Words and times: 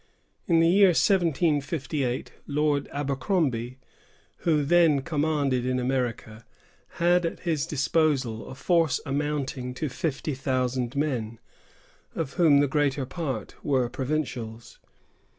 In 0.47 0.61
the 0.61 0.67
year 0.67 0.87
1758, 0.87 2.31
Lord 2.47 2.89
Abercrombie, 2.91 3.77
who 4.37 4.63
then 4.65 5.01
commanded 5.03 5.63
in 5.63 5.77
America, 5.79 6.43
had 6.93 7.23
at 7.23 7.41
his 7.41 7.67
disposal 7.67 8.49
a 8.49 8.55
force 8.55 8.99
amounting 9.05 9.75
to 9.75 9.89
fifty 9.89 10.33
thousand 10.33 10.95
men, 10.95 11.39
of 12.15 12.33
whom 12.33 12.61
the 12.61 12.67
greater 12.67 13.05
part 13.05 13.53
were 13.63 13.87
provincials. 13.89 14.79